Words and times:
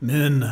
Men, 0.00 0.42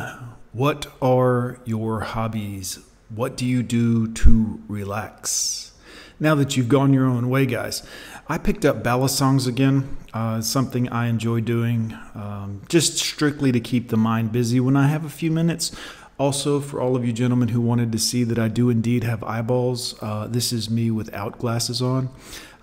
what 0.51 0.87
are 1.01 1.59
your 1.63 2.01
hobbies? 2.01 2.79
What 3.07 3.37
do 3.37 3.45
you 3.45 3.63
do 3.63 4.11
to 4.11 4.61
relax? 4.67 5.71
Now 6.19 6.35
that 6.35 6.57
you've 6.57 6.67
gone 6.67 6.93
your 6.93 7.05
own 7.05 7.29
way, 7.29 7.45
guys, 7.45 7.81
I 8.27 8.39
picked 8.39 8.65
up 8.65 8.83
balisongs 8.83 9.47
again. 9.47 9.95
Uh, 10.13 10.41
something 10.41 10.89
I 10.89 11.07
enjoy 11.07 11.39
doing, 11.39 11.97
um, 12.13 12.63
just 12.67 12.97
strictly 12.97 13.53
to 13.53 13.61
keep 13.61 13.87
the 13.87 13.95
mind 13.95 14.33
busy 14.33 14.59
when 14.59 14.75
I 14.75 14.87
have 14.87 15.05
a 15.05 15.09
few 15.09 15.31
minutes. 15.31 15.73
Also, 16.17 16.59
for 16.59 16.81
all 16.81 16.97
of 16.97 17.05
you 17.05 17.13
gentlemen 17.13 17.49
who 17.49 17.61
wanted 17.61 17.93
to 17.93 17.99
see 17.99 18.25
that 18.25 18.39
I 18.39 18.49
do 18.49 18.69
indeed 18.69 19.05
have 19.05 19.23
eyeballs, 19.23 19.95
uh, 20.01 20.27
this 20.27 20.51
is 20.51 20.69
me 20.69 20.91
without 20.91 21.39
glasses 21.39 21.81
on. 21.81 22.09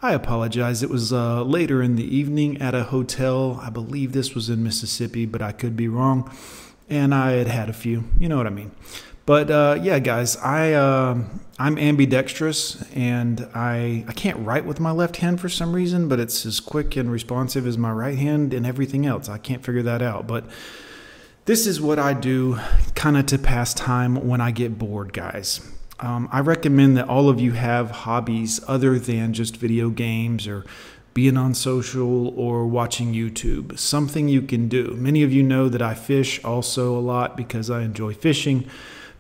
I 0.03 0.12
apologize. 0.12 0.82
It 0.82 0.91
was 0.91 1.14
uh, 1.14 1.45
later 1.45 1.82
in 1.82 1.96
the 1.96 2.14
evening 2.14 2.61
at 2.61 2.75
a 2.75 2.85
hotel. 2.85 3.59
I 3.62 3.71
believe 3.71 4.12
this 4.12 4.35
was 4.35 4.51
in 4.51 4.62
Mississippi, 4.62 5.25
but 5.25 5.41
I 5.41 5.53
could 5.53 5.77
be 5.77 5.89
wrong 5.89 6.30
and 6.95 7.14
I 7.14 7.32
had 7.32 7.48
had 7.48 7.68
a 7.68 7.72
few. 7.72 8.04
You 8.18 8.29
know 8.29 8.36
what 8.36 8.46
I 8.46 8.50
mean. 8.50 8.71
But 9.26 9.50
uh, 9.50 9.79
yeah, 9.82 9.98
guys, 9.98 10.36
I 10.36 10.72
uh, 10.72 11.18
I'm 11.58 11.79
ambidextrous, 11.79 12.82
and 12.93 13.48
I 13.54 14.04
I 14.07 14.12
can't 14.12 14.39
write 14.44 14.64
with 14.64 14.80
my 14.80 14.90
left 14.90 15.16
hand 15.18 15.40
for 15.40 15.49
some 15.49 15.75
reason, 15.75 16.08
but 16.08 16.21
it's 16.21 16.44
as 16.46 16.61
quick 16.61 16.96
and 16.96 17.11
responsive 17.11 17.66
as 17.66 17.79
my 17.79 17.90
right 17.90 18.18
hand 18.18 18.52
and 18.54 18.66
everything 18.66 19.07
else. 19.07 19.29
I 19.29 19.38
can't 19.38 19.64
figure 19.64 19.82
that 19.82 20.02
out, 20.02 20.26
but. 20.26 20.44
This 21.46 21.66
is 21.66 21.79
what 21.79 21.99
I 21.99 22.14
do 22.14 22.58
kind 22.94 23.18
of 23.18 23.26
to 23.26 23.36
pass 23.36 23.74
time 23.74 24.26
when 24.26 24.40
I 24.40 24.50
get 24.50 24.79
bored, 24.79 25.13
guys. 25.13 25.61
Um, 26.00 26.26
I 26.32 26.40
recommend 26.40 26.96
that 26.96 27.07
all 27.07 27.29
of 27.29 27.38
you 27.38 27.52
have 27.52 27.90
hobbies 27.90 28.61
other 28.66 28.99
than 28.99 29.35
just 29.35 29.58
video 29.58 29.90
games 29.90 30.49
or 30.49 30.64
being 31.14 31.36
on 31.36 31.54
social 31.54 32.28
or 32.39 32.67
watching 32.67 33.14
YouTube. 33.14 33.78
Something 33.78 34.28
you 34.28 34.42
can 34.42 34.69
do. 34.69 34.95
Many 34.98 35.22
of 35.22 35.33
you 35.33 35.45
know 35.45 35.69
that 35.69 35.81
I 35.81 35.95
fish 35.95 36.45
also 36.45 36.98
a 36.98 37.00
lot 37.00 37.36
because 37.36 37.70
I 37.70 37.83
enjoy 37.83 38.14
fishing, 38.14 38.69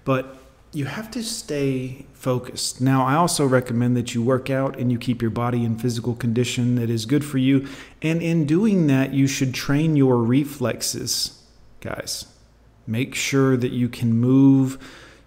but 0.04 0.36
you 0.72 0.86
have 0.86 1.08
to 1.12 1.22
stay 1.22 2.04
focused. 2.12 2.80
Now, 2.80 3.06
I 3.06 3.14
also 3.14 3.46
recommend 3.46 3.96
that 3.96 4.12
you 4.12 4.22
work 4.24 4.50
out 4.50 4.76
and 4.76 4.90
you 4.90 4.98
keep 4.98 5.22
your 5.22 5.30
body 5.30 5.64
in 5.64 5.78
physical 5.78 6.16
condition 6.16 6.74
that 6.74 6.90
is 6.90 7.06
good 7.06 7.24
for 7.24 7.38
you. 7.38 7.68
And 8.02 8.20
in 8.20 8.44
doing 8.44 8.88
that, 8.88 9.14
you 9.14 9.28
should 9.28 9.54
train 9.54 9.94
your 9.94 10.16
reflexes, 10.16 11.40
guys. 11.80 12.26
Make 12.88 13.14
sure 13.14 13.56
that 13.56 13.70
you 13.70 13.88
can 13.88 14.14
move. 14.14 14.78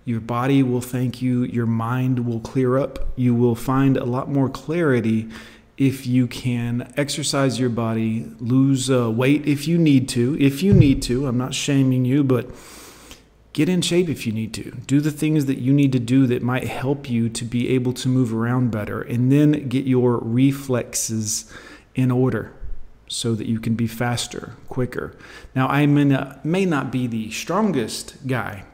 Your 0.04 0.20
body 0.20 0.64
will 0.64 0.82
thank 0.82 1.22
you. 1.22 1.44
Your 1.44 1.66
mind 1.66 2.26
will 2.26 2.42
clear 2.42 2.78
up. 2.78 3.08
You 3.16 3.34
will 3.34 3.56
find 3.56 3.96
a 3.96 4.06
lot 4.06 4.30
more 4.30 4.50
clarity 4.50 5.30
if 5.78 6.08
you 6.08 6.26
can 6.26 6.92
exercise 6.98 7.60
your 7.60 7.70
body, 7.70 8.26
lose 8.40 8.90
uh, 8.90 9.12
weight 9.12 9.48
if 9.48 9.68
you 9.68 9.78
need 9.78 10.10
to. 10.10 10.36
If 10.40 10.64
you 10.64 10.74
need 10.74 11.02
to, 11.04 11.28
I'm 11.28 11.38
not 11.38 11.54
shaming 11.54 12.04
you, 12.04 12.24
but 12.24 12.50
get 13.54 13.70
in 13.70 13.82
shape 13.82 14.10
if 14.10 14.26
you 14.26 14.34
need 14.34 14.54
to. 14.56 14.72
Do 14.88 15.00
the 15.00 15.12
things 15.12 15.46
that 15.46 15.60
you 15.60 15.72
need 15.72 15.92
to 15.92 16.00
do 16.00 16.26
that 16.28 16.42
might 16.42 16.68
help 16.68 17.10
you 17.10 17.30
to 17.30 17.46
be 17.46 17.70
able 17.70 17.94
to 17.94 18.10
move 18.10 18.34
around 18.34 18.72
better, 18.72 19.02
and 19.02 19.32
then 19.32 19.70
get 19.70 19.86
your 19.86 20.18
reflexes 20.18 21.52
in 21.94 22.10
order 22.10 22.54
so 23.08 23.36
that 23.36 23.48
you 23.48 23.60
can 23.60 23.76
be 23.76 23.88
faster, 23.88 24.56
quicker. 24.68 25.16
Now, 25.56 25.68
I 25.68 25.86
may 25.86 26.04
not, 26.06 26.44
may 26.44 26.66
not 26.66 26.92
be 26.92 27.08
the 27.08 27.32
strongest 27.32 28.28
guy. 28.28 28.66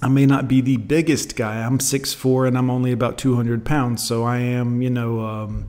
I 0.00 0.08
may 0.08 0.26
not 0.26 0.48
be 0.48 0.60
the 0.60 0.76
biggest 0.78 1.36
guy. 1.36 1.64
I'm 1.64 1.78
6'4 1.78 2.48
and 2.48 2.58
I'm 2.58 2.68
only 2.68 2.90
about 2.90 3.18
200 3.18 3.64
pounds. 3.64 4.04
So 4.04 4.24
I 4.24 4.38
am, 4.38 4.82
you 4.82 4.90
know, 4.90 5.20
um, 5.20 5.68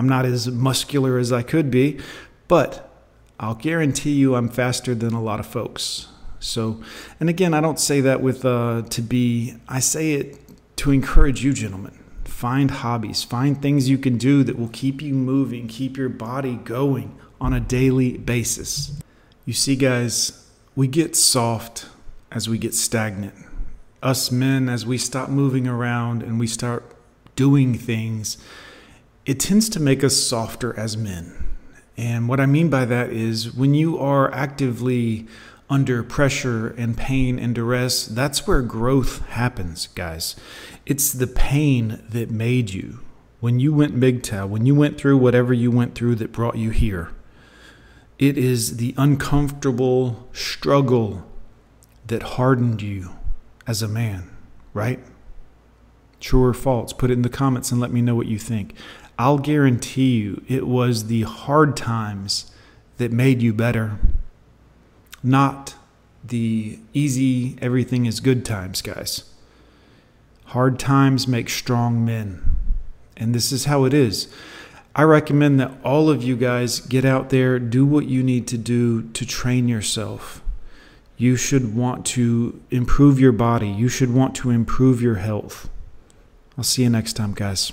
I'm 0.00 0.08
not 0.08 0.24
as 0.24 0.48
muscular 0.48 1.18
as 1.18 1.30
I 1.30 1.42
could 1.42 1.70
be, 1.70 2.00
but 2.48 2.90
I'll 3.38 3.54
guarantee 3.54 4.12
you 4.12 4.34
I'm 4.34 4.48
faster 4.48 4.94
than 4.94 5.12
a 5.12 5.22
lot 5.22 5.40
of 5.40 5.46
folks. 5.46 6.06
So, 6.38 6.82
and 7.20 7.28
again, 7.28 7.52
I 7.52 7.60
don't 7.60 7.78
say 7.78 8.00
that 8.00 8.22
with 8.22 8.46
uh, 8.46 8.80
to 8.88 9.02
be, 9.02 9.56
I 9.68 9.80
say 9.80 10.14
it 10.14 10.38
to 10.76 10.90
encourage 10.90 11.44
you, 11.44 11.52
gentlemen. 11.52 11.98
Find 12.24 12.70
hobbies, 12.70 13.24
find 13.24 13.60
things 13.60 13.90
you 13.90 13.98
can 13.98 14.16
do 14.16 14.42
that 14.42 14.58
will 14.58 14.70
keep 14.72 15.02
you 15.02 15.12
moving, 15.12 15.68
keep 15.68 15.98
your 15.98 16.08
body 16.08 16.54
going 16.54 17.14
on 17.38 17.52
a 17.52 17.60
daily 17.60 18.16
basis. 18.16 18.98
You 19.44 19.52
see, 19.52 19.76
guys, 19.76 20.48
we 20.74 20.88
get 20.88 21.14
soft 21.14 21.90
as 22.32 22.48
we 22.48 22.56
get 22.56 22.72
stagnant. 22.72 23.34
Us 24.02 24.32
men, 24.32 24.70
as 24.70 24.86
we 24.86 24.96
stop 24.96 25.28
moving 25.28 25.68
around 25.68 26.22
and 26.22 26.40
we 26.40 26.46
start 26.46 26.90
doing 27.36 27.74
things, 27.74 28.38
it 29.26 29.38
tends 29.38 29.68
to 29.70 29.80
make 29.80 30.02
us 30.02 30.16
softer 30.16 30.78
as 30.78 30.96
men. 30.96 31.48
And 31.96 32.28
what 32.28 32.40
I 32.40 32.46
mean 32.46 32.70
by 32.70 32.84
that 32.86 33.10
is 33.10 33.52
when 33.52 33.74
you 33.74 33.98
are 33.98 34.32
actively 34.32 35.26
under 35.68 36.02
pressure 36.02 36.68
and 36.76 36.96
pain 36.96 37.38
and 37.38 37.54
duress, 37.54 38.06
that's 38.06 38.46
where 38.46 38.62
growth 38.62 39.24
happens, 39.28 39.86
guys. 39.88 40.34
It's 40.84 41.12
the 41.12 41.26
pain 41.26 42.02
that 42.08 42.30
made 42.30 42.70
you. 42.70 43.00
When 43.38 43.60
you 43.60 43.72
went 43.72 43.98
MGTOW, 43.98 44.48
when 44.48 44.66
you 44.66 44.74
went 44.74 44.98
through 44.98 45.18
whatever 45.18 45.54
you 45.54 45.70
went 45.70 45.94
through 45.94 46.16
that 46.16 46.32
brought 46.32 46.56
you 46.56 46.70
here, 46.70 47.12
it 48.18 48.36
is 48.36 48.76
the 48.76 48.94
uncomfortable 48.98 50.28
struggle 50.32 51.26
that 52.06 52.22
hardened 52.22 52.82
you 52.82 53.10
as 53.66 53.80
a 53.80 53.88
man, 53.88 54.30
right? 54.74 55.00
True 56.20 56.44
or 56.44 56.54
false? 56.54 56.92
Put 56.92 57.10
it 57.10 57.14
in 57.14 57.22
the 57.22 57.28
comments 57.28 57.72
and 57.72 57.80
let 57.80 57.90
me 57.90 58.02
know 58.02 58.14
what 58.14 58.26
you 58.26 58.38
think. 58.38 58.74
I'll 59.18 59.38
guarantee 59.38 60.18
you 60.18 60.42
it 60.48 60.66
was 60.66 61.06
the 61.06 61.22
hard 61.22 61.76
times 61.76 62.50
that 62.98 63.12
made 63.12 63.42
you 63.42 63.52
better, 63.52 63.98
not 65.22 65.74
the 66.24 66.78
easy, 66.92 67.56
everything 67.60 68.06
is 68.06 68.20
good 68.20 68.44
times, 68.44 68.82
guys. 68.82 69.24
Hard 70.46 70.78
times 70.78 71.26
make 71.26 71.48
strong 71.48 72.04
men. 72.04 72.56
And 73.16 73.34
this 73.34 73.52
is 73.52 73.66
how 73.66 73.84
it 73.84 73.94
is. 73.94 74.32
I 74.94 75.02
recommend 75.02 75.60
that 75.60 75.72
all 75.84 76.10
of 76.10 76.22
you 76.22 76.36
guys 76.36 76.80
get 76.80 77.04
out 77.04 77.30
there, 77.30 77.58
do 77.58 77.86
what 77.86 78.06
you 78.06 78.22
need 78.22 78.46
to 78.48 78.58
do 78.58 79.02
to 79.10 79.24
train 79.24 79.68
yourself. 79.68 80.42
You 81.16 81.36
should 81.36 81.76
want 81.76 82.04
to 82.06 82.60
improve 82.70 83.20
your 83.20 83.32
body, 83.32 83.68
you 83.68 83.88
should 83.88 84.12
want 84.12 84.34
to 84.36 84.50
improve 84.50 85.00
your 85.00 85.16
health. 85.16 85.68
I'll 86.58 86.64
see 86.64 86.82
you 86.82 86.90
next 86.90 87.14
time, 87.14 87.32
guys. 87.32 87.72